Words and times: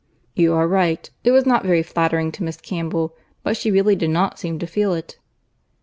"You 0.33 0.55
are 0.55 0.67
right. 0.67 1.07
It 1.23 1.29
was 1.29 1.45
not 1.45 1.63
very 1.63 1.83
flattering 1.83 2.31
to 2.31 2.43
Miss 2.43 2.57
Campbell; 2.57 3.15
but 3.43 3.55
she 3.55 3.69
really 3.69 3.95
did 3.95 4.09
not 4.09 4.39
seem 4.39 4.57
to 4.57 4.65
feel 4.65 4.95
it." 4.95 5.19